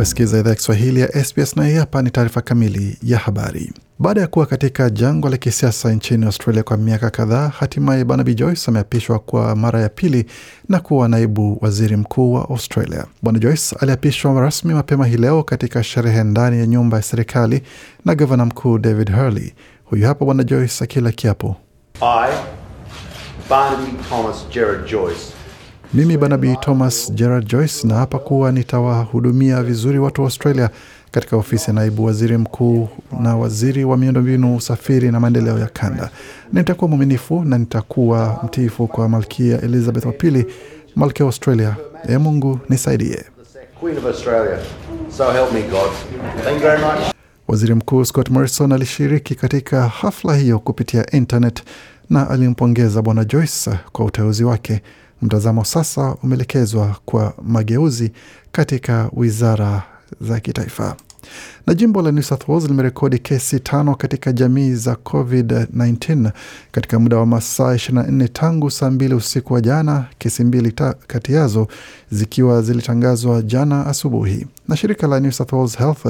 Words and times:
Wasikiza 0.00 0.38
idhaa 0.38 0.50
ya 0.50 0.56
Kiswahili 0.56 1.00
ya 1.00 1.24
SBS 1.24 1.56
na 1.56 1.66
hii 1.66 1.74
hapa 1.74 2.02
ni 2.02 2.10
taarifa 2.10 2.40
kamili 2.40 2.98
ya 3.02 3.18
habari. 3.18 3.72
Baada 3.98 4.20
ya 4.20 4.26
kuwa 4.26 4.46
katika 4.46 4.90
jangwa 4.90 5.30
la 5.30 5.36
kisiasa 5.36 5.92
nchini 5.92 6.26
Australia 6.26 6.62
kwa 6.62 6.76
miaka 6.76 7.10
kadhaa, 7.10 7.48
hatimaye 7.48 8.04
Barnaby 8.04 8.34
Joyce 8.34 8.62
ameapishwa 8.70 9.18
kwa 9.18 9.56
mara 9.56 9.80
ya 9.80 9.88
pili 9.88 10.26
na 10.68 10.80
kuwa 10.80 11.08
naibu 11.08 11.58
waziri 11.60 11.96
mkuu 11.96 12.32
wa 12.32 12.48
Australia. 12.48 13.04
Bwana 13.22 13.38
Joyce 13.38 13.76
aliapishwa 13.80 14.40
rasmi 14.40 14.74
mapema 14.74 15.06
hii 15.06 15.16
leo 15.16 15.42
katika 15.42 15.82
sherehe 15.82 16.24
ndani 16.24 16.58
ya 16.58 16.66
nyumba 16.66 16.96
ya 16.96 17.02
serikali 17.02 17.62
na 18.04 18.14
gavana 18.14 18.44
mkuu 18.46 18.78
David 18.78 19.12
Hurley. 19.14 19.54
Huyu 19.84 20.06
hapa 20.06 20.24
Bwana 20.24 20.44
Joyce 20.44 20.84
akila 20.84 21.12
kiapo. 21.12 21.56
I, 22.00 22.30
Barnaby 23.50 23.92
Thomas 24.08 24.36
Gerard 24.52 24.90
Joyce, 24.90 25.20
Mimi 25.94 26.16
Banabi 26.16 26.56
Thomas 26.60 27.12
Gerard 27.14 27.46
Joyce 27.48 27.86
na 27.88 27.94
hapa 27.94 28.18
kuwa 28.18 28.52
nitawahudumia 28.52 29.62
vizuri 29.62 29.98
watu 29.98 30.20
wa 30.22 30.26
Australia 30.26 30.70
katika 31.10 31.36
ofisi 31.36 31.66
ya 31.66 31.72
naibu 31.72 32.04
waziri 32.04 32.36
mkuu 32.36 32.88
na 33.20 33.36
waziri 33.36 33.84
wa 33.84 33.96
miundombinu, 33.96 34.56
usafiri 34.56 35.10
na 35.10 35.20
maendeleo 35.20 35.58
ya 35.58 35.66
kanda. 35.66 36.10
Nitakuwa 36.52 36.88
mwaminifu 36.88 37.44
na 37.44 37.58
nitakuwa 37.58 38.40
mtiifu 38.44 38.86
kwa 38.86 39.08
Malkia 39.08 39.60
Elizabeth 39.60 40.04
wa 40.06 40.12
pili, 40.12 40.46
malkia 40.96 41.26
wa 41.26 41.28
Australia. 41.28 41.76
E 42.08 42.18
Mungu 42.18 42.58
nisaidie. 42.68 43.24
Queen 43.80 43.98
of 43.98 44.04
Australia. 44.06 44.58
So 45.16 45.32
help 45.32 45.52
me 45.52 45.62
God. 45.62 45.90
Thank 46.44 46.56
you 46.56 46.62
very 46.62 46.80
much. 46.82 47.14
Waziri 47.48 47.74
Mkuu 47.74 48.04
Scott 48.04 48.30
Morrison 48.30 48.72
alishiriki 48.72 49.34
katika 49.34 49.88
hafla 49.88 50.36
hiyo 50.36 50.58
kupitia 50.58 51.10
internet 51.10 51.62
na 52.10 52.30
alimpongeza 52.30 53.02
Bwana 53.02 53.24
Joyce 53.24 53.70
kwa 53.92 54.04
uteuzi 54.04 54.44
wake. 54.44 54.82
Mtazamo 55.22 55.64
sasa 55.64 56.16
umeelekezwa 56.22 56.96
kwa 57.04 57.34
mageuzi 57.42 58.12
katika 58.52 59.10
wizara 59.12 59.82
za 60.20 60.40
kitaifa. 60.40 60.96
Na 61.66 61.74
jimbo 61.74 62.02
la 62.02 62.12
New 62.12 62.22
South 62.22 62.48
Wales 62.48 62.68
limerekodi 62.68 63.18
kesi 63.18 63.60
tano 63.60 63.94
katika 63.94 64.32
jamii 64.32 64.74
za 64.74 64.92
COVID-19 64.94 66.30
katika 66.72 66.98
muda 66.98 67.16
wa 67.16 67.26
masaa 67.26 67.74
24 67.74 68.28
tangu 68.28 68.70
saa 68.70 68.90
mbili 68.90 69.14
usiku 69.14 69.52
wa 69.54 69.60
jana, 69.60 70.04
kesi 70.18 70.44
mbili 70.44 70.72
kati 71.06 71.32
yazo 71.32 71.68
zikiwa 72.10 72.62
zilitangazwa 72.62 73.42
jana 73.42 73.86
asubuhi. 73.86 74.46
Na 74.68 74.76
shirika 74.76 75.06
la 75.06 75.20
New 75.20 75.30
South 75.32 75.52
Wales 75.52 75.78
Health 75.78 76.06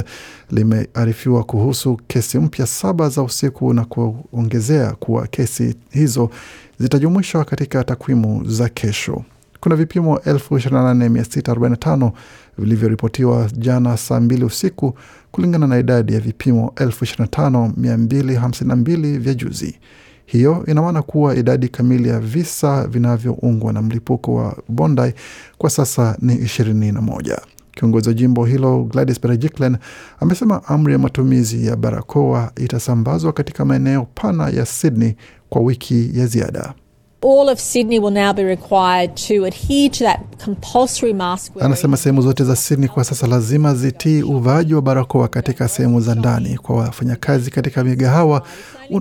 limearifiwa 0.50 1.44
kuhusu 1.44 2.00
kesi 2.06 2.38
mpya 2.38 2.66
saba 2.66 3.08
za 3.08 3.22
usiku 3.22 3.72
na 3.74 3.84
kuongezea 3.84 4.90
kuwa 4.92 5.26
kesi 5.26 5.74
hizo 5.90 6.30
zitajumuishwa 6.78 7.44
katika 7.44 7.84
takwimu 7.84 8.44
za 8.48 8.68
kesho. 8.68 9.24
Kuna 9.60 9.76
vipimo 9.76 10.16
28645 10.16 12.12
vilivyoripotiwa 12.58 13.48
jana 13.56 13.96
saa 13.96 14.20
mbili 14.20 14.44
usiku 14.44 14.94
kulingana 15.30 15.66
na 15.66 15.78
idadi 15.78 16.14
ya 16.14 16.20
vipimo 16.20 16.72
25252 16.76 19.18
vya 19.18 19.34
juzi. 19.34 19.78
Hiyo 20.26 20.64
ina 20.66 20.82
maana 20.82 21.02
kuwa 21.02 21.34
idadi 21.36 21.68
kamili 21.68 22.08
ya 22.08 22.20
visa 22.20 22.86
vinavyoungwa 22.86 23.72
na 23.72 23.82
mlipuko 23.82 24.34
wa 24.34 24.56
Bondi 24.68 25.12
kwa 25.58 25.70
sasa 25.70 26.16
ni 26.20 26.34
21. 26.34 27.38
Kiongozi 27.72 28.08
wa 28.08 28.14
jimbo 28.14 28.44
hilo 28.44 28.84
Gladys 28.84 29.20
Berejiklian 29.20 29.76
amesema 30.20 30.64
amri 30.64 30.92
ya 30.92 30.98
matumizi 30.98 31.66
ya 31.66 31.76
barakoa 31.76 32.52
itasambazwa 32.56 33.32
katika 33.32 33.64
maeneo 33.64 34.06
pana 34.14 34.48
ya 34.48 34.66
Sydney 34.66 35.14
kwa 35.48 35.62
wiki 35.62 36.10
ya 36.18 36.26
ziada. 36.26 36.74
All 37.22 37.48
of 37.50 37.58
Sydney 37.60 37.98
will 37.98 38.10
now 38.12 38.32
be 38.32 38.42
required 38.44 39.14
to 39.28 39.44
adhere 39.44 39.90
to 39.90 40.04
that 40.04 40.20
compulsory 40.44 41.12
mask. 41.14 41.52
Anasema 41.60 41.96
sehemu 41.96 42.22
zote 42.22 42.44
za 42.44 42.56
Sydney 42.56 42.88
kwa 42.88 43.04
sasa 43.04 43.26
lazima 43.26 43.74
zitii 43.74 44.22
uvaaji 44.22 44.74
wa 44.74 44.82
barakoa 44.82 45.28
katika 45.28 45.68
sehemu 45.68 46.00
za 46.00 46.14
ndani, 46.14 46.58
kwa 46.58 46.76
wafanyakazi 46.76 47.50
katika 47.50 47.84
migahawa, 47.84 48.42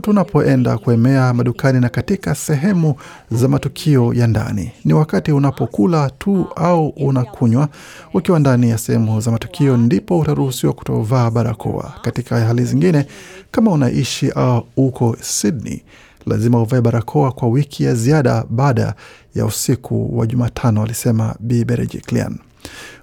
tunapoenda 0.02 0.78
kuemea 0.78 1.34
madukani 1.34 1.80
na 1.80 1.90
katika 1.90 2.36
sehemu 2.36 2.96
za 3.32 3.48
matukio 3.48 4.14
ya 4.14 4.28
ndani. 4.28 4.72
Ni 4.86 4.94
wakati 4.94 5.32
unapokula 5.32 6.10
tu 6.10 6.48
au 6.56 6.88
unakunywa 6.88 7.70
ukiwa 8.14 8.40
ndani 8.40 8.70
ya 8.70 8.78
sehemu 8.78 9.22
za 9.22 9.32
matukio, 9.32 9.78
ndipo 9.78 10.20
utaruhusiwa 10.20 10.74
kutovaa 10.74 11.32
barakoa. 11.32 11.94
Katika 12.02 12.40
hali 12.40 12.66
zingine, 12.66 13.06
kama 13.52 13.72
unaishi 13.72 14.32
au 14.32 14.64
uko 14.78 15.18
Sydney, 15.22 15.82
lazima 16.26 16.62
uvae 16.62 16.82
barakoa 16.82 17.32
kwa 17.32 17.48
wiki 17.48 17.84
ya 17.84 17.96
ziada 17.96 18.46
baada 18.50 18.94
ya 19.36 19.46
usiku 19.46 20.18
wa 20.20 20.28
Jumatano, 20.28 20.84
alisema 20.84 21.36
Bi 21.40 21.66
Berejiklian. 21.66 22.38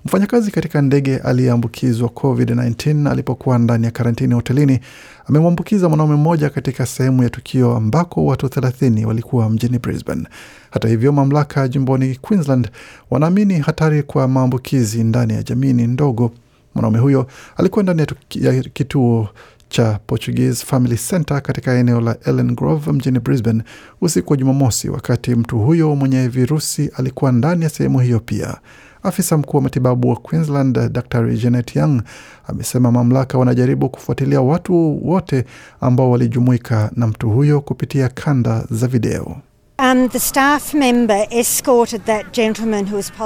Mfanyakazi 0.04 0.50
katika 0.50 0.82
ndege 0.82 1.16
aliyeambukizwa 1.16 2.08
COVID-19 2.08 3.10
alipokuwa 3.10 3.58
ndani 3.58 3.84
ya 3.84 3.90
karantini 3.90 4.34
hotelini 4.34 4.80
amemwambukiza 5.26 5.88
mwanaume 5.88 6.14
mmoja 6.16 6.50
katika 6.50 6.86
sehemu 6.86 7.22
ya 7.22 7.30
tukio 7.30 7.76
ambako 7.76 8.26
watu 8.26 8.46
30 8.46 9.04
walikuwa 9.04 9.50
mjini 9.50 9.78
Brisbane. 9.78 10.28
Hata 10.70 10.88
hivyo, 10.88 11.12
mamlaka 11.12 11.68
jimboni 11.68 12.14
Queensland 12.16 12.70
wanaamini 13.10 13.58
hatari 13.58 14.02
kwa 14.02 14.28
maambukizi 14.28 15.04
ndani 15.04 15.32
ya 15.32 15.42
jamii 15.42 15.72
ni 15.72 15.86
ndogo. 15.86 16.30
Mwanaume 16.74 16.98
huyo 16.98 17.26
alikuwa 17.56 17.82
ndani 17.82 18.06
ya, 18.34 18.52
ya 18.52 18.62
kituo 18.62 19.28
cha 19.68 19.98
Portuguese 20.06 20.66
Family 20.66 20.96
Center 20.96 21.42
katika 21.42 21.72
eneo 21.74 22.00
la 22.00 22.16
Ellen 22.24 22.54
Grove 22.54 22.92
mjini 22.92 23.20
Brisbane 23.20 23.62
usiku 24.00 24.32
wa 24.32 24.36
Jumamosi, 24.36 24.88
wakati 24.88 25.34
mtu 25.34 25.58
huyo 25.58 25.96
mwenye 25.96 26.28
virusi 26.28 26.90
alikuwa 26.96 27.32
ndani 27.32 27.64
ya 27.64 27.70
sehemu 27.70 28.00
hiyo 28.00 28.20
pia. 28.20 28.56
Afisa 29.02 29.36
mkuu 29.38 29.56
wa 29.56 29.62
matibabu 29.62 30.08
wa 30.10 30.16
Queensland 30.16 30.92
Dr 30.92 31.34
Janet 31.36 31.76
Young 31.76 32.02
amesema 32.46 32.92
mamlaka 32.92 33.38
wanajaribu 33.38 33.88
kufuatilia 33.88 34.40
watu 34.40 35.06
wote 35.08 35.44
ambao 35.80 36.10
walijumuika 36.10 36.90
na 36.96 37.06
mtu 37.06 37.30
huyo 37.30 37.60
kupitia 37.60 38.08
kanda 38.08 38.64
za 38.70 38.86
video. 38.86 39.36
Um. 39.78 40.08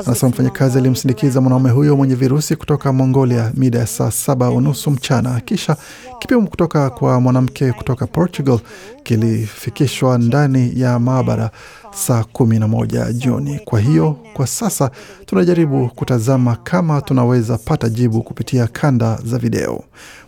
Anasema 0.06 0.30
mfanyakazi 0.30 0.78
alimsindikiza 0.78 1.40
mwanaume 1.40 1.70
huyo 1.70 1.96
mwenye 1.96 2.14
virusi 2.14 2.56
kutoka 2.56 2.92
Mongolia 2.92 3.52
mida 3.54 3.78
ya 3.78 3.86
saa 3.86 4.10
saba 4.10 4.50
unusu 4.50 4.90
mchana, 4.90 5.40
kisha 5.40 5.76
kipimo 6.18 6.46
kutoka 6.46 6.90
kwa 6.90 7.20
mwanamke 7.20 7.72
kutoka 7.72 8.06
Portugal 8.06 8.58
kilifikishwa 9.02 10.18
ndani 10.18 10.72
ya 10.80 10.98
maabara 10.98 11.50
saa 11.94 12.24
kumi 12.24 12.58
na 12.58 12.68
moja 12.68 13.12
jioni. 13.12 13.58
Kwa 13.64 13.80
hiyo 13.80 14.16
kwa 14.34 14.46
sasa 14.46 14.90
tunajaribu 15.26 15.88
kutazama 15.88 16.56
kama 16.56 17.00
tunaweza 17.00 17.58
pata 17.58 17.88
jibu 17.88 18.22
kupitia 18.22 18.66
kanda 18.66 19.18
za 19.24 19.38
video. 19.38 19.84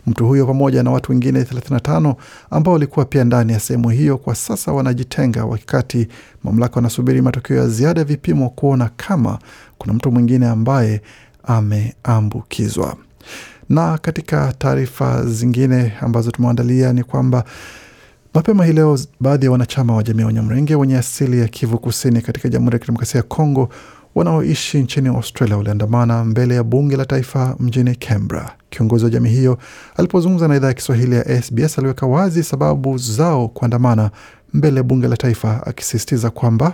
Mtu 0.07 0.27
huyo 0.27 0.45
pamoja 0.45 0.83
na 0.83 0.91
watu 0.91 1.11
wengine 1.11 1.41
35 1.43 2.15
ambao 2.51 2.73
walikuwa 2.73 3.05
pia 3.05 3.23
ndani 3.23 3.53
ya 3.53 3.59
sehemu 3.59 3.89
hiyo 3.89 4.17
kwa 4.17 4.35
sasa 4.35 4.71
wanajitenga, 4.73 5.45
wakati 5.45 6.07
mamlaka 6.43 6.75
wanasubiri 6.75 7.21
matokeo 7.21 7.57
ya 7.57 7.67
ziada 7.67 8.01
ya 8.01 8.05
vipimo 8.05 8.49
kuona 8.49 8.89
kama 8.97 9.39
kuna 9.77 9.93
mtu 9.93 10.11
mwingine 10.11 10.47
ambaye 10.47 11.01
ameambukizwa. 11.43 12.95
Na 13.69 13.97
katika 13.97 14.53
taarifa 14.57 15.25
zingine 15.25 15.93
ambazo 16.01 16.31
tumeandalia 16.31 16.93
ni 16.93 17.03
kwamba 17.03 17.43
Mapema 18.33 18.65
hii 18.65 18.73
leo 18.73 18.99
baadhi 19.19 19.45
ya 19.45 19.51
wanachama 19.51 19.95
wa 19.95 20.03
jamii 20.03 20.19
ya 20.19 20.25
Wanyamrenge 20.25 20.75
wenye 20.75 20.97
asili 20.97 21.39
ya 21.39 21.47
Kivu 21.47 21.77
Kusini 21.77 22.21
katika 22.21 22.49
Jamhuri 22.49 22.75
ya 22.75 22.79
Kidemokrasia 22.79 23.17
ya 23.17 23.23
Kongo 23.23 23.69
wanaoishi 24.15 24.77
nchini 24.77 25.07
Australia 25.09 25.57
waliandamana 25.57 26.25
mbele 26.25 26.55
ya 26.55 26.63
bunge 26.63 26.97
la 26.97 27.05
taifa 27.05 27.55
mjini 27.59 27.95
Canberra. 27.95 28.55
Kiongozi 28.69 29.03
wa 29.05 29.09
jamii 29.11 29.29
hiyo 29.29 29.57
alipozungumza 29.97 30.47
na 30.47 30.55
idhaa 30.55 30.67
ya 30.67 30.73
Kiswahili 30.73 31.15
ya 31.15 31.41
SBS 31.41 31.79
aliweka 31.79 32.05
wazi 32.05 32.43
sababu 32.43 32.97
zao 32.97 33.47
kuandamana 33.47 34.11
mbele 34.53 34.77
ya 34.77 34.83
bunge 34.83 35.07
la 35.07 35.17
taifa, 35.17 35.65
akisisitiza 35.67 36.29
kwamba 36.29 36.73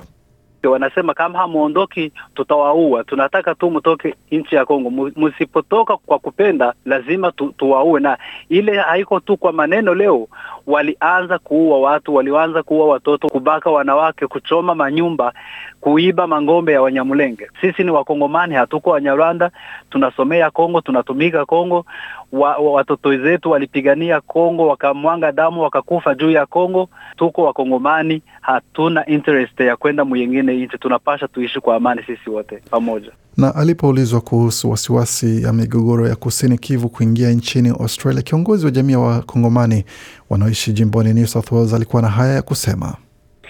wanasema 0.68 1.13
kama 1.13 1.39
hamuondoki 1.39 2.12
tutawaua. 2.36 3.03
Tunataka 3.03 3.56
tu 3.56 3.71
mtoke 3.71 4.15
nchi 4.31 4.56
ya 4.56 4.65
Kongo, 4.65 5.12
msipotoka 5.15 5.97
kwa 5.97 6.19
kupenda 6.19 6.74
lazima 6.85 7.31
tu, 7.31 7.53
tuwaue. 7.57 8.00
Na 8.00 8.18
ile 8.50 8.77
haiko 8.77 9.19
tu 9.19 9.38
kwa 9.38 9.51
maneno. 9.53 9.94
Leo 9.95 10.27
walianza 10.69 11.39
kuua 11.39 11.80
watu, 11.80 12.16
walianza 12.16 12.63
kuua 12.63 12.88
watoto, 12.88 13.27
kubaka 13.30 13.69
wanawake, 13.69 14.27
kuchoma 14.27 14.75
manyumba, 14.75 15.33
kuiba 15.81 16.27
mangombe 16.27 16.74
ya 16.74 16.81
Wanyamulenge. 16.81 17.48
Sisi 17.62 17.83
ni 17.83 17.92
Wakongomani, 17.92 18.56
hatuko 18.56 18.89
Wanyarwanda. 18.89 19.51
Tunasomea 19.89 20.51
Kongo, 20.51 20.81
tunatumika 20.81 21.45
Kongo. 21.45 21.86
Wa, 22.31 22.57
wa, 22.57 22.71
watoto 22.71 23.18
zetu 23.18 23.51
walipigania 23.51 24.21
Kongo, 24.21 24.68
wakamwanga 24.68 25.31
damu, 25.31 25.62
wakakufa 25.62 26.16
juu 26.16 26.31
ya 26.31 26.45
Kongo. 26.45 26.89
Tuko 27.18 27.44
Wakongomani, 27.44 28.21
hatuna 28.42 29.06
interest 29.06 29.60
ya 29.60 29.75
kwenda 29.75 30.06
mwingine 30.06 30.54
nchi. 30.56 30.77
Tunapasha 30.77 31.27
tuishi 31.27 31.60
kwa 31.60 31.75
amani 31.75 32.04
sisi 32.04 32.30
wote 32.30 32.62
pamoja. 32.71 33.12
Na 33.39 33.56
alipoulizwa 33.56 34.21
kuhusu 34.21 34.69
wasiwasi 34.71 35.44
ya 35.44 35.53
migogoro 35.53 36.07
ya 36.07 36.15
kusini 36.15 36.57
Kivu 36.57 36.89
kuingia 36.89 37.30
nchini 37.31 37.69
Australia, 37.69 38.21
kiongozi 38.21 38.65
wa 38.65 38.71
jamii 38.71 38.91
ya 38.94 39.00
Wakongomani 39.00 39.86
wanaoishi 40.30 40.71
jimboni 40.74 41.13
New 41.13 41.25
South 41.25 41.51
Wales 41.51 41.74
alikuwa 41.74 42.01
na 42.01 42.07
haya 42.07 42.33
ya 42.33 42.41
kusema. 42.41 42.95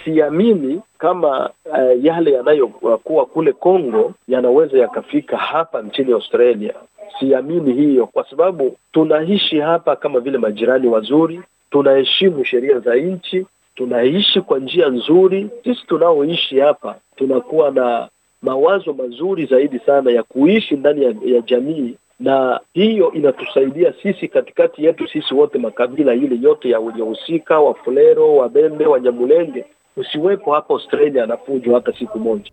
Siamini 0.05 0.81
kama 0.97 1.49
uh, 1.65 2.05
yale 2.05 2.31
yanayokuwa 2.31 3.25
kule 3.25 3.53
Kongo 3.53 4.13
yanaweza 4.27 4.77
yakafika 4.77 5.37
hapa 5.37 5.81
nchini 5.81 6.11
Australia. 6.13 6.73
Siamini 7.19 7.73
hiyo, 7.73 8.07
kwa 8.07 8.29
sababu 8.29 8.77
tunaishi 8.91 9.59
hapa 9.59 9.95
kama 9.95 10.19
vile 10.19 10.37
majirani 10.37 10.87
wazuri, 10.87 11.41
tunaheshimu 11.71 12.45
sheria 12.45 12.79
za 12.79 12.95
nchi, 12.95 13.45
tunaishi 13.75 14.41
kwa 14.41 14.59
njia 14.59 14.89
nzuri. 14.89 15.49
Sisi 15.63 15.81
tunaoishi 15.87 16.59
hapa 16.59 16.95
tunakuwa 17.15 17.71
na 17.71 18.09
mawazo 18.41 18.93
mazuri 18.93 19.45
zaidi 19.45 19.79
sana 19.85 20.11
ya 20.11 20.23
kuishi 20.23 20.75
ndani 20.75 21.03
ya, 21.03 21.13
ya 21.25 21.41
jamii 21.41 21.95
na 22.19 22.59
hiyo 22.73 23.11
inatusaidia 23.13 23.93
sisi 24.03 24.27
katikati 24.27 24.85
yetu 24.85 25.07
sisi 25.07 25.33
wote 25.33 25.57
makabila 25.57 26.13
ile 26.13 26.39
yote 26.41 26.69
ya 26.69 26.79
wenye 26.79 27.01
Wafulero, 27.49 28.35
Wabembe, 28.35 28.85
Wanyamulenge 28.85 29.65
usiwepo 29.97 30.53
hapa 30.53 30.73
Australia 30.73 31.25
na 31.25 31.37
fujo 31.37 31.73
hata 31.75 31.93
siku 31.99 32.19
moja. 32.19 32.51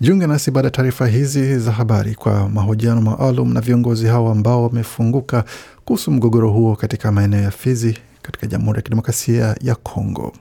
Jiunge 0.00 0.26
nasi 0.26 0.50
baada 0.50 0.66
ya 0.66 0.70
taarifa 0.70 1.06
hizi 1.06 1.58
za 1.58 1.72
habari 1.72 2.14
kwa 2.14 2.48
mahojiano 2.48 3.00
maalum 3.00 3.52
na 3.54 3.60
viongozi 3.60 4.06
hao 4.06 4.28
ambao 4.28 4.62
wamefunguka 4.62 5.44
kuhusu 5.84 6.10
mgogoro 6.10 6.48
huo 6.50 6.76
katika 6.76 7.12
maeneo 7.12 7.40
ya 7.40 7.50
Fizi 7.50 7.98
katika 8.22 8.46
Jamhuri 8.46 8.76
ya 8.76 8.82
Kidemokrasia 8.82 9.56
ya 9.60 9.74
Kongo. 9.74 10.32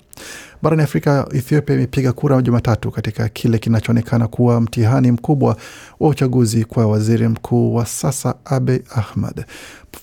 Barani 0.61 0.83
Afrika, 0.83 1.27
Ethiopia 1.33 1.75
imepiga 1.75 2.13
kura 2.13 2.41
Jumatatu 2.41 2.91
katika 2.91 3.29
kile 3.29 3.57
kinachoonekana 3.59 4.27
kuwa 4.27 4.61
mtihani 4.61 5.11
mkubwa 5.11 5.57
wa 5.99 6.09
uchaguzi 6.09 6.65
kwa 6.65 6.87
waziri 6.87 7.27
mkuu 7.27 7.75
wa 7.75 7.85
sasa 7.85 8.35
Abiy 8.45 8.79
Ahmed. 8.95 9.45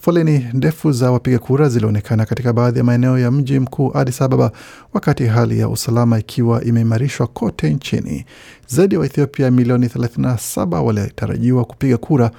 Foleni 0.02 0.46
ndefu 0.52 0.92
za 0.92 1.10
wapiga 1.10 1.38
kura 1.38 1.68
zilionekana 1.68 2.26
katika 2.26 2.52
baadhi 2.52 2.78
ya 2.78 2.84
maeneo 2.84 3.18
ya 3.18 3.30
mji 3.30 3.58
mkuu 3.60 3.90
Addis 3.98 4.22
Ababa, 4.22 4.52
wakati 4.92 5.26
hali 5.26 5.58
ya 5.58 5.68
usalama 5.68 6.18
ikiwa 6.18 6.64
imeimarishwa 6.64 7.26
kote 7.26 7.70
nchini. 7.70 8.24
Zaidi 8.66 8.94
ya 8.94 8.98
wa 8.98 9.02
Waethiopia 9.02 9.50
milioni 9.50 9.86
37 9.86 10.80
walitarajiwa 10.82 11.64
kupiga 11.64 11.96
kura 11.96 12.30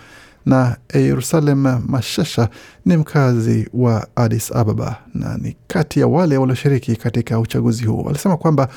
na 0.46 0.78
Yerusalem 0.94 1.82
Mashesha 1.88 2.50
ni 2.86 2.98
mkazi 2.98 3.70
wa 3.74 4.08
Addis 4.16 4.56
Ababa 4.56 4.96
na 5.14 5.38
ni 5.38 5.56
kati 5.68 6.00
ya 6.00 6.08
wale 6.08 6.38
walioshiriki 6.38 6.96
katika 6.96 7.40
uchaguzi 7.40 7.86
huo. 7.86 8.02
Walisema 8.04 8.38
kwamba 8.38 8.68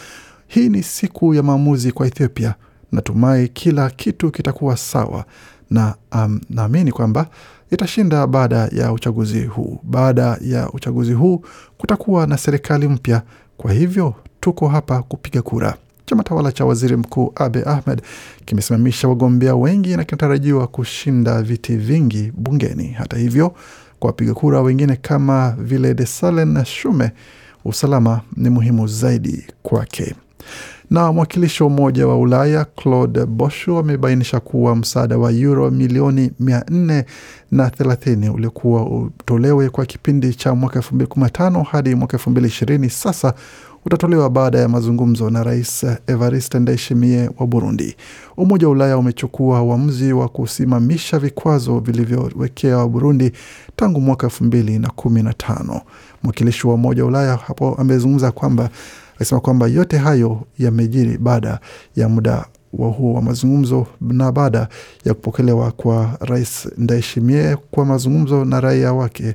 hii 0.47 0.69
ni 0.69 0.83
siku 0.83 1.35
ya 1.35 1.43
maamuzi 1.43 1.93
kwa 1.93 2.07
Ethiopia. 2.07 2.55
Natumai 2.93 3.49
kila 3.49 3.91
kitu 3.91 4.31
kitakuwa 4.31 4.77
sawa 4.77 5.25
na 5.71 5.95
um, 6.15 6.41
naamini 6.51 6.93
kwamba 6.93 7.27
itashinda 7.71 8.27
baada 8.27 8.57
ya 8.73 8.93
uchaguzi 8.93 9.45
huu. 9.45 9.79
Baada 9.83 10.39
ya 10.41 10.71
uchaguzi 10.71 11.13
huu 11.13 11.45
kutakuwa 11.79 12.27
na 12.27 12.39
serikali 12.39 12.89
mpya, 12.89 13.23
kwa 13.57 13.73
hivyo 13.73 14.15
tuko 14.41 14.69
hapa 14.69 15.03
kupiga 15.03 15.43
kura. 15.43 15.77
Chama 16.07 16.23
tawala 16.25 16.53
cha 16.53 16.65
waziri 16.65 16.97
mkuu 16.97 17.33
Abe 17.35 17.63
Ahmed 17.67 18.03
kimesimamisha 18.45 19.09
wagombea 19.09 19.55
wengi 19.57 19.97
na 19.97 20.05
kinatarajiwa 20.05 20.67
kushinda 20.67 21.43
viti 21.43 21.77
vingi 21.77 22.33
bungeni. 22.37 22.89
Hata 22.89 23.17
hivyo, 23.19 23.55
kwa 23.99 24.07
wapiga 24.09 24.35
kura 24.35 24.61
wengine 24.61 24.97
kama 24.97 25.57
vile 25.59 25.95
Desalen 25.95 26.65
Shume, 26.65 27.11
usalama 27.65 28.21
ni 28.37 28.51
muhimu 28.51 28.87
zaidi 28.87 29.47
kwake. 29.63 30.15
Na 30.93 31.13
mwakilishi 31.13 31.63
wa 31.63 31.67
Umoja 31.67 32.07
wa 32.07 32.19
Ulaya 32.19 32.65
Claude 32.65 33.27
Boshu 33.27 33.79
amebainisha 33.79 34.41
kuwa 34.41 34.77
msaada 34.77 35.19
wa 35.19 35.33
euro 35.33 35.71
milioni 35.71 36.31
mia 36.41 36.65
nne 36.71 37.05
na 37.51 37.71
thelathini 37.71 38.29
uliokuwa 38.31 38.87
utolewe 38.91 39.71
kwa 39.71 39.87
kipindi 39.87 40.35
cha 40.35 40.55
mwaka 40.55 40.77
elfu 40.77 40.95
mbili 40.95 41.09
kumi 41.09 41.25
na 41.25 41.31
tano 41.31 41.63
hadi 41.63 41.95
mwaka 41.95 42.17
elfu 42.17 42.31
mbili 42.31 42.47
ishirini 42.47 42.91
sasa 42.91 43.35
utatolewa 43.85 44.31
baada 44.31 44.59
ya 44.59 44.69
mazungumzo 44.69 45.31
na 45.31 45.43
Rais 45.43 45.87
Evariste 46.07 46.59
Ndayishimiye 46.59 47.31
wa 47.39 47.47
Burundi. 47.47 47.97
Umoja 48.37 48.67
wa 48.67 48.73
Ulaya 48.73 48.99
umechukua 48.99 49.63
uamuzi 49.63 50.13
wa 50.13 50.29
kusimamisha 50.29 51.19
vikwazo 51.19 51.79
vilivyowekewa 51.81 52.89
Burundi 52.89 53.33
tangu 53.77 54.01
mwaka 54.01 54.27
elfu 54.27 54.45
mbili 54.45 54.79
na 54.79 54.91
kumi 54.91 55.23
na 55.23 55.33
tano. 55.33 55.81
Mwakilishi 56.23 56.67
wa 56.67 56.75
Umoja 56.75 57.03
wa 57.03 57.09
Ulaya 57.09 57.37
hapo 57.37 57.75
amezungumza 57.75 58.33
kwamba 58.33 58.71
alisema 59.23 59.41
kwamba 59.41 59.67
yote 59.67 59.99
hayo 59.99 60.41
yamejiri 60.59 61.19
baada 61.19 61.61
ya 61.97 62.09
muda 62.09 62.45
wa 62.73 62.89
huo 62.89 63.15
wa 63.15 63.23
mazungumzo 63.23 63.87
na 64.01 64.33
baada 64.33 64.69
ya 65.05 65.15
kupokelewa 65.15 65.71
kwa 65.71 66.17
Rais 66.21 66.69
Ndayishimiye 66.79 67.57
kwa 67.71 67.85
mazungumzo 67.85 68.45
na 68.45 68.61
raia 68.61 68.93
wake 68.93 69.35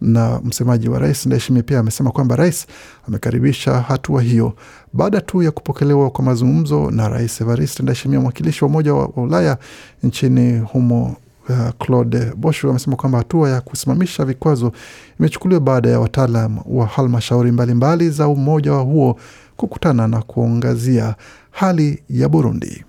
na 0.00 0.40
msemaji 0.44 0.88
wa 0.88 0.98
rais 0.98 1.26
Ndayishimiye 1.26 1.62
pia 1.62 1.78
amesema 1.78 2.10
kwamba 2.10 2.36
rais 2.36 2.66
amekaribisha 3.08 3.80
hatua 3.80 4.22
hiyo 4.22 4.52
baada 4.92 5.20
tu 5.20 5.42
ya 5.42 5.50
kupokelewa 5.50 6.10
kwa 6.10 6.24
mazungumzo 6.24 6.90
na 6.90 7.08
rais 7.08 7.40
Evariste 7.40 7.82
Ndayishimiye. 7.82 8.20
Mwakilishi 8.20 8.64
wa 8.64 8.70
Umoja 8.70 8.94
wa 8.94 9.08
Ulaya 9.08 9.58
nchini 10.02 10.58
humo 10.58 11.16
uh, 11.48 11.68
Claude 11.86 12.32
Boshu 12.36 12.70
amesema 12.70 12.96
kwamba 12.96 13.18
hatua 13.18 13.50
ya 13.50 13.60
kusimamisha 13.60 14.24
vikwazo 14.24 14.72
imechukuliwa 15.20 15.60
baada 15.60 15.88
ya 15.90 16.00
wataalam 16.00 16.58
wa 16.66 16.86
halmashauri 16.86 17.52
mbalimbali 17.52 18.10
za 18.10 18.28
umoja 18.28 18.72
wa 18.72 18.82
huo 18.82 19.18
kukutana 19.56 20.08
na 20.08 20.22
kuangazia 20.22 21.14
hali 21.50 22.02
ya 22.10 22.28
Burundi. 22.28 22.84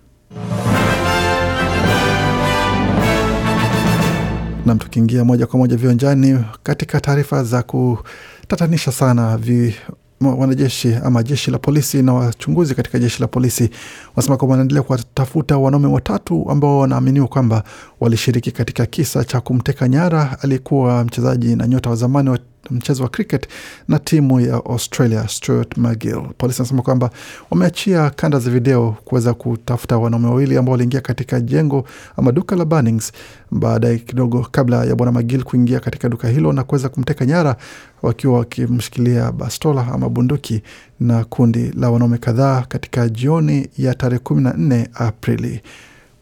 Nam, 4.65 4.77
tukiingia 4.77 5.25
moja 5.25 5.47
kwa 5.47 5.59
moja 5.59 5.77
viwanjani 5.77 6.39
katika 6.63 6.99
taarifa 7.01 7.43
za 7.43 7.63
kutatanisha 7.63 8.91
sana 8.91 9.37
vi, 9.37 9.75
wanajeshi 10.21 10.95
ama 11.03 11.23
jeshi 11.23 11.51
la 11.51 11.57
polisi 11.57 12.03
na 12.03 12.13
wachunguzi 12.13 12.75
katika 12.75 12.99
jeshi 12.99 13.21
la 13.21 13.27
polisi 13.27 13.69
wanasema 14.15 14.37
kwamba 14.37 14.51
wanaendelea 14.51 14.83
kuwatafuta 14.83 15.57
wanaume 15.57 15.87
watatu 15.87 16.45
ambao 16.51 16.79
wanaaminiwa 16.79 17.27
kwamba 17.27 17.63
walishiriki 17.99 18.51
katika 18.51 18.85
kisa 18.85 19.23
cha 19.23 19.41
kumteka 19.41 19.87
nyara 19.87 20.37
aliyekuwa 20.41 21.03
mchezaji 21.03 21.55
na 21.55 21.67
nyota 21.67 21.89
wa 21.89 21.95
zamani 21.95 22.29
wa 22.29 22.39
mchezo 22.71 23.03
wa 23.03 23.09
cricket 23.09 23.47
na 23.87 23.99
timu 23.99 24.39
ya 24.39 24.53
Australia 24.53 25.27
Stuart 25.27 25.77
McGill. 25.77 26.21
Polisi 26.37 26.61
anasema 26.61 26.81
kwamba 26.81 27.09
wameachia 27.51 28.09
kanda 28.09 28.39
za 28.39 28.51
video 28.51 28.95
kuweza 29.05 29.33
kutafuta 29.33 29.97
wanaume 29.97 30.27
wawili 30.27 30.57
ambao 30.57 30.71
waliingia 30.71 31.01
katika 31.01 31.41
jengo 31.41 31.83
ama 32.17 32.31
duka 32.31 32.55
la 32.55 32.65
Bunnings 32.65 33.11
baadaye 33.51 33.97
kidogo 33.97 34.47
kabla 34.51 34.85
ya 34.85 34.95
bwana 34.95 35.11
McGill 35.11 35.43
kuingia 35.43 35.79
katika 35.79 36.09
duka 36.09 36.27
hilo 36.27 36.53
na 36.53 36.63
kuweza 36.63 36.89
kumteka 36.89 37.25
nyara 37.25 37.55
wakiwa 38.01 38.39
wakimshikilia 38.39 39.31
bastola 39.31 39.87
ama 39.93 40.09
bunduki 40.09 40.61
na 40.99 41.23
kundi 41.25 41.71
la 41.71 41.89
wanaume 41.91 42.17
kadhaa 42.17 42.61
katika 42.69 43.09
jioni 43.09 43.67
ya 43.77 43.93
tarehe 43.95 44.19
kumi 44.19 44.41
na 44.41 44.53
nne 44.53 44.89
Aprili. 44.93 45.61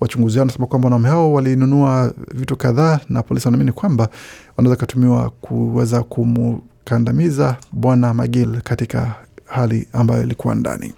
Wachunguzi 0.06 0.40
wanasema 0.40 0.68
kwamba 0.68 0.86
wanaume 0.86 1.10
hao 1.10 1.34
walinunua 1.34 2.14
vitu 2.34 2.58
kadhaa 2.58 3.00
na 3.10 3.24
polisi 3.24 3.48
wanaamini 3.48 3.72
kwamba 3.72 4.10
wanaweza 4.58 4.80
katumiwa 4.80 5.30
kuweza 5.30 6.04
kumkandamiza 6.04 7.58
bwana 7.72 8.14
Magil 8.14 8.62
katika 8.62 9.16
hali 9.46 9.88
ambayo 9.94 10.24
ilikuwa 10.24 10.56
ndani. 10.56 10.94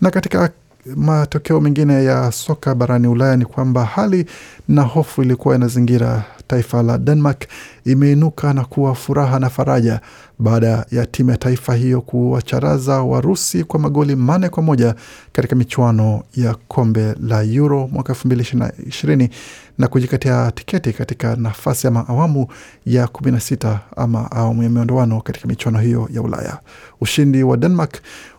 Na 0.00 0.10
katika 0.10 0.50
matokeo 0.96 1.60
mengine 1.60 2.04
ya 2.04 2.32
soka 2.32 2.74
barani 2.74 3.06
Ulaya 3.08 3.36
ni 3.36 3.44
kwamba 3.44 3.84
hali 3.84 4.26
na 4.68 4.82
hofu 4.82 5.22
ilikuwa 5.22 5.54
inazingira 5.56 6.24
taifa 6.46 6.82
la 6.82 6.98
Denmark 6.98 7.46
imeinuka 7.84 8.52
na 8.52 8.64
kuwa 8.64 8.94
furaha 8.94 9.38
na 9.38 9.50
faraja 9.50 10.00
baada 10.38 10.86
ya 10.90 11.06
timu 11.06 11.30
ya 11.30 11.36
taifa 11.36 11.74
hiyo 11.74 12.00
kuwacharaza 12.00 13.02
Warusi 13.02 13.64
kwa 13.64 13.80
magoli 13.80 14.16
manne 14.16 14.48
kwa 14.48 14.62
moja 14.62 14.94
katika 15.32 15.56
michuano 15.56 16.22
ya 16.34 16.54
kombe 16.68 17.14
la 17.22 17.42
Euro 17.42 17.88
mwaka 17.92 18.12
elfu 18.12 18.26
mbili 18.28 18.46
ishirini 18.86 19.30
na 19.78 19.88
kujikatia 19.88 20.50
tiketi 20.50 20.92
katika 20.92 21.36
nafasi 21.36 21.86
ama 21.86 22.08
awamu 22.08 22.46
ya 22.86 23.06
kumi 23.06 23.30
na 23.32 23.40
sita 23.40 23.80
ama 23.96 24.30
awamu 24.30 24.62
ya 24.62 24.70
miondoano 24.70 25.20
katika 25.20 25.48
michuano 25.48 25.78
hiyo 25.78 26.08
ya 26.12 26.22
Ulaya. 26.22 26.58
Ushindi 27.00 27.42
wa 27.42 27.56
Denmark 27.56 27.94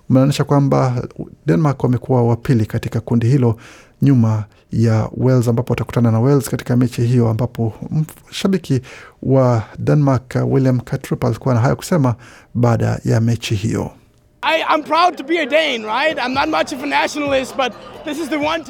umeonyesha 0.09 0.43
kwamba 0.43 1.07
Denmark 1.45 1.83
wamekuwa 1.83 2.23
wa 2.23 2.35
pili 2.35 2.65
katika 2.65 2.99
kundi 2.99 3.27
hilo 3.27 3.57
nyuma 4.01 4.43
ya 4.71 5.09
Wales 5.17 5.47
ambapo 5.47 5.73
watakutana 5.73 6.11
na 6.11 6.19
Wales 6.19 6.49
katika 6.49 6.75
mechi 6.77 7.01
hiyo, 7.01 7.29
ambapo 7.29 7.73
mshabiki 8.29 8.81
wa 9.23 9.63
Denmark 9.79 10.35
William 10.47 10.79
Katrup 10.79 11.25
alikuwa 11.25 11.53
na 11.55 11.59
haya 11.61 11.75
kusema 11.75 12.15
baada 12.53 12.99
ya 13.05 13.21
mechi 13.21 13.55
hiyo. 13.55 13.91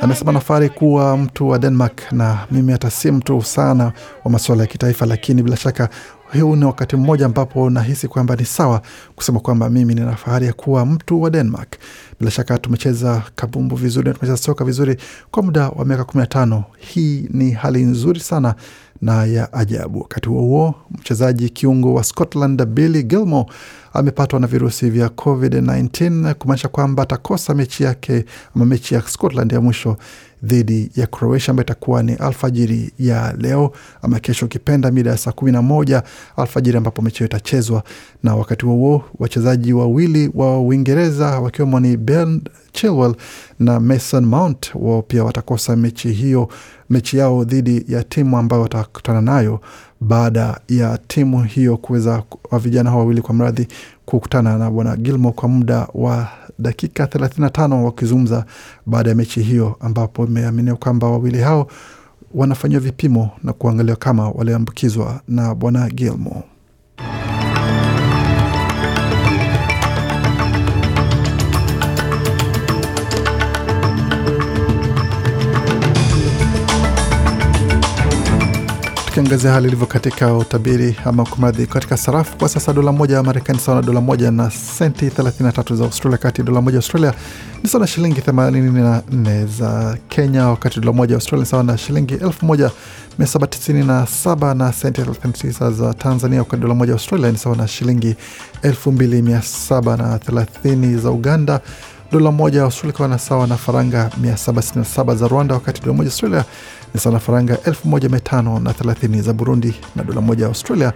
Amesema 0.03 0.31
nafari 0.31 0.69
kuwa 0.69 1.17
mtu 1.17 1.49
wa 1.49 1.59
Denmark 1.59 2.11
na 2.11 2.37
mimi 2.51 2.71
hata 2.71 2.91
si 2.91 3.11
mtu 3.11 3.41
sana 3.41 3.91
wa 4.23 4.31
masuala 4.31 4.61
ya 4.63 4.67
kitaifa, 4.67 5.05
lakini 5.05 5.43
bila 5.43 5.57
shaka 5.57 5.89
huu 6.37 6.55
ni 6.55 6.65
wakati 6.65 6.95
mmoja 6.95 7.25
ambapo 7.25 7.69
nahisi 7.69 8.07
kwamba 8.07 8.35
ni 8.35 8.45
sawa 8.45 8.81
kusema 9.15 9.39
kwamba 9.39 9.69
mimi 9.69 9.95
nina 9.95 10.15
fahari 10.15 10.45
ya 10.45 10.53
kuwa 10.53 10.85
mtu 10.85 11.21
wa 11.21 11.29
Denmark. 11.29 11.75
Bila 12.19 12.31
shaka 12.31 12.57
tumecheza 12.57 13.23
kabumbu 13.35 13.75
vizuri 13.75 14.07
na 14.07 14.13
tumecheza 14.13 14.37
soka 14.37 14.65
vizuri 14.65 14.97
kwa 15.31 15.43
muda 15.43 15.69
wa 15.69 15.85
miaka 15.85 16.03
kumi 16.03 16.21
na 16.21 16.27
tano. 16.27 16.63
Hii 16.77 17.27
ni 17.29 17.51
hali 17.51 17.83
nzuri 17.83 18.19
sana 18.19 18.55
na 19.01 19.25
ya 19.25 19.53
ajabu. 19.53 19.99
Wakati 20.01 20.29
huo 20.29 20.41
huo, 20.41 20.75
mchezaji 20.91 21.49
kiungo 21.49 21.93
wa 21.93 22.03
Scotland 22.03 22.65
Billy 22.65 23.03
Gilmore 23.03 23.49
amepatwa 23.93 24.39
na 24.39 24.47
virusi 24.47 24.89
vya 24.89 25.07
COVID-19 25.07 26.33
kumaanisha 26.33 26.67
kwamba 26.67 27.03
atakosa 27.03 27.53
mechi 27.53 27.83
yake 27.83 28.25
ama 28.55 28.65
mechi 28.65 28.93
ya 28.95 29.01
Scotland 29.01 29.51
ya 29.51 29.61
mwisho 29.61 29.97
dhidi 30.43 30.91
ya 30.95 31.07
Croatia 31.07 31.49
ambayo 31.49 31.65
itakuwa 31.65 32.03
ni 32.03 32.13
alfajiri 32.13 32.91
ya 32.99 33.33
leo 33.37 33.71
ama 34.01 34.19
kesho 34.19 34.45
ukipenda 34.45 34.91
mida 34.91 35.11
ya 35.11 35.17
saa 35.17 35.31
kumi 35.31 35.51
na 35.51 35.61
moja 35.61 36.03
alfajiri 36.37 36.77
ambapo 36.77 37.01
mechi 37.01 37.17
hiyo 37.17 37.25
itachezwa. 37.27 37.83
Na 38.23 38.35
wakati 38.35 38.65
huo 38.65 39.03
wachezaji 39.19 39.73
wawili 39.73 40.31
wa 40.33 40.61
Uingereza 40.61 41.39
wakiwemo 41.39 41.79
ni 41.79 41.97
Ben 41.97 42.41
Chilwell 42.71 43.15
na 43.59 43.79
Mason 43.79 44.25
Mount 44.25 44.71
wao 44.75 45.01
pia 45.01 45.23
watakosa 45.23 45.75
mechi 45.75 46.11
hiyo, 46.11 46.49
mechi 46.89 47.17
yao 47.17 47.43
dhidi 47.43 47.85
ya 47.87 48.03
timu 48.03 48.37
ambayo 48.37 48.61
watakutana 48.61 49.21
nayo 49.21 49.61
baada 50.01 50.59
ya 50.69 50.97
timu 51.07 51.43
hiyo 51.43 51.77
kuweza 51.77 52.23
vijana 52.61 52.89
hao 52.89 52.99
wawili 52.99 53.21
kwa 53.21 53.33
mradhi 53.35 53.67
kukutana 54.05 54.57
na 54.57 54.71
bwana 54.71 54.95
Gilmore 54.95 55.35
kwa 55.35 55.49
muda 55.49 55.87
wa 55.93 56.27
dakika 56.59 57.05
35 57.05 57.83
wakizungumza 57.83 58.45
baada 58.85 59.09
ya 59.09 59.15
mechi 59.15 59.41
hiyo, 59.41 59.75
ambapo 59.79 60.25
imeaminiwa 60.25 60.77
kwamba 60.77 61.07
wawili 61.07 61.39
hao 61.41 61.67
wanafanyiwa 62.33 62.81
vipimo 62.81 63.29
na 63.43 63.53
kuangaliwa 63.53 63.95
kama 63.97 64.29
waliambukizwa 64.29 65.21
na 65.27 65.55
bwana 65.55 65.89
Gilmore. 65.89 66.43
Tukiangazia 79.19 79.51
hali 79.51 79.67
ilivyo 79.67 79.85
katika 79.87 80.33
utabiri 80.37 80.95
ama 81.05 81.25
kumradhi, 81.25 81.67
katika 81.67 81.97
sarafu 81.97 82.37
kwa 82.37 82.49
sasa, 82.49 82.73
dola 82.73 82.91
moja 82.91 83.15
ya 83.15 83.23
Marekani 83.23 83.59
sawa 83.59 83.75
na 83.75 83.81
dola 83.87 84.01
moja 84.01 84.31
na 84.31 84.51
senti 84.51 85.05
33 85.09 85.75
za 85.75 85.83
Australia, 85.83 86.17
kati 86.17 86.43
dola 86.43 86.61
moja 86.61 86.77
Australia 86.77 87.13
ni 87.63 87.69
sawa 87.69 87.81
na 87.81 87.87
shilingi 87.87 88.21
84 88.21 89.45
za 89.47 89.97
Kenya, 90.09 90.47
wakati 90.47 90.79
dola 90.79 90.93
moja 90.93 91.13
ya 91.13 91.17
Australia 91.17 91.45
sawa 91.45 91.63
na 91.63 91.77
shilingi 91.77 92.15
1797 92.15 94.53
na 94.53 94.73
senti 94.73 95.01
39 95.01 95.71
za 95.71 95.93
Tanzania, 95.93 96.39
wakati 96.39 96.61
dola 96.61 96.73
moja 96.75 96.93
Australia 96.93 97.31
ni 97.31 97.37
sawa 97.37 97.55
na 97.55 97.67
shilingi 97.67 98.15
2730 98.63 100.97
za 100.97 101.11
Uganda 101.11 101.59
dola 102.11 102.31
moja 102.31 102.63
Australia 102.63 102.93
ikiwa 102.93 103.07
na 103.07 103.19
sawa 103.19 103.47
na 103.47 103.57
faranga 103.57 104.09
767 104.21 105.15
za 105.15 105.27
Rwanda, 105.27 105.53
wakati 105.55 105.81
dola 105.81 105.93
moja 105.93 106.09
Australia 106.09 106.45
ni 106.93 106.99
sawa 106.99 107.13
na 107.13 107.19
faranga 107.19 107.55
1530 107.55 109.21
za 109.21 109.33
Burundi, 109.33 109.75
na 109.95 110.03
dola 110.03 110.21
moja 110.21 110.43
ya 110.43 110.49
Australia 110.49 110.93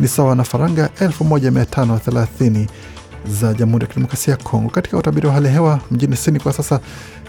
ni 0.00 0.08
sawa 0.08 0.36
na 0.36 0.44
faranga 0.44 0.90
1530 1.00 2.66
za 3.28 3.54
Jamhuri 3.54 3.82
ya 3.84 3.88
Kidemokrasia 3.88 4.30
ya 4.34 4.36
Kongo. 4.44 4.70
Katika 4.70 4.96
utabiri 4.96 5.26
wa 5.26 5.32
hali 5.32 5.46
ya 5.46 5.52
hewa 5.52 5.80
mjini 5.90 6.16
Sydney 6.16 6.40
kwa 6.42 6.52
sasa 6.52 6.80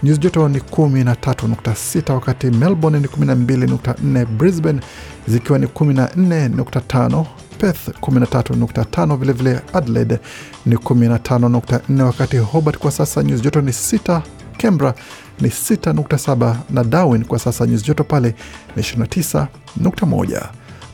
nyuzi 0.03 0.19
joto 0.19 0.49
ni 0.49 0.59
13.6, 0.59 2.13
wakati 2.13 2.47
Melbourne 2.51 2.99
ni 2.99 3.07
12.4, 3.07 4.25
Brisbane 4.25 4.79
zikiwa 5.27 5.59
ni 5.59 5.65
14.5 5.65 7.25
Perth 7.57 7.87
13.5, 8.01 9.17
vilevile 9.17 9.61
Adelaide 9.73 10.19
ni 10.65 10.75
15.4, 10.75 12.01
wakati 12.01 12.37
Hobart 12.37 12.77
kwa 12.77 12.91
sasa 12.91 13.23
nyuzi 13.23 13.43
joto 13.43 13.61
ni 13.61 13.71
6, 13.71 14.21
Canberra 14.57 14.93
ni 15.41 15.47
6.7 15.49 16.55
na 16.69 16.83
Darwin 16.83 17.25
kwa 17.25 17.39
sasa 17.39 17.65
nyuzi 17.67 17.85
joto 17.85 18.03
pale 18.03 18.35
ni 18.75 18.81
29.1. 18.83 20.41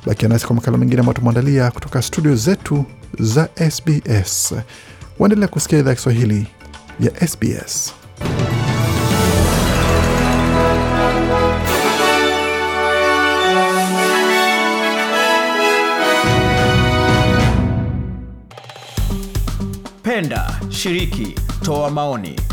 Bakia 0.05 0.29
nasi 0.29 0.45
kwa 0.47 0.55
makala 0.55 0.77
mengine 0.77 0.99
ambayo 0.99 1.13
tumeandalia 1.13 1.71
kutoka 1.71 2.01
studio 2.01 2.35
zetu 2.35 2.85
za 3.19 3.49
SBS. 3.71 4.53
Waendelea 5.19 5.47
kusikia 5.47 5.79
idhaa 5.79 5.95
Kiswahili 5.95 6.47
ya 6.99 7.27
SBS. 7.27 7.93
Penda, 20.03 20.59
shiriki, 20.69 21.35
toa 21.63 21.89
maoni. 21.89 22.52